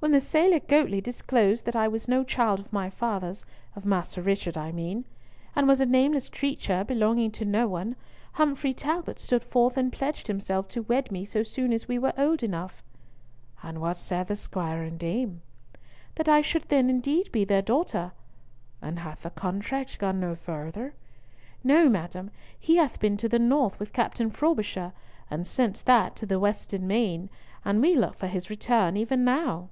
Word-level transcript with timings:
"When 0.00 0.12
the 0.12 0.20
sailor 0.20 0.60
Goatley 0.60 1.00
disclosed 1.02 1.64
that 1.64 1.74
I 1.74 1.88
was 1.88 2.06
no 2.06 2.22
child 2.22 2.60
of 2.60 2.72
my 2.72 2.88
father's, 2.88 3.44
of 3.74 3.84
Master 3.84 4.22
Richard 4.22 4.56
I 4.56 4.70
mean, 4.70 5.04
and 5.56 5.66
was 5.66 5.80
a 5.80 5.86
nameless 5.86 6.28
creature 6.28 6.84
belonging 6.84 7.32
to 7.32 7.44
no 7.44 7.66
one, 7.66 7.96
Humfrey 8.34 8.72
Talbot 8.72 9.18
stood 9.18 9.42
forth 9.42 9.76
and 9.76 9.92
pledged 9.92 10.28
himself 10.28 10.68
to 10.68 10.82
wed 10.82 11.10
me 11.10 11.24
so 11.24 11.42
soon 11.42 11.72
as 11.72 11.88
we 11.88 11.98
were 11.98 12.12
old 12.16 12.44
enough." 12.44 12.80
"And 13.60 13.80
what 13.80 13.96
said 13.96 14.28
the 14.28 14.36
squire 14.36 14.84
and 14.84 15.00
dame?" 15.00 15.42
"That 16.14 16.28
I 16.28 16.42
should 16.42 16.68
then 16.68 16.86
be 16.86 16.92
indeed 17.18 17.48
their 17.48 17.60
daughter." 17.60 18.12
"And 18.80 19.00
hath 19.00 19.22
the 19.22 19.30
contract 19.30 19.98
gone 19.98 20.20
no 20.20 20.36
farther?" 20.36 20.94
"No, 21.64 21.88
madam. 21.88 22.30
He 22.56 22.76
hath 22.76 23.00
been 23.00 23.16
to 23.16 23.28
the 23.28 23.40
North 23.40 23.80
with 23.80 23.92
Captain 23.92 24.30
Frobisher, 24.30 24.92
and 25.28 25.44
since 25.44 25.80
that 25.80 26.14
to 26.14 26.24
the 26.24 26.38
Western 26.38 26.86
Main, 26.86 27.28
and 27.64 27.82
we 27.82 27.96
look 27.96 28.14
for 28.16 28.28
his 28.28 28.48
return 28.48 28.96
even 28.96 29.24
now." 29.24 29.70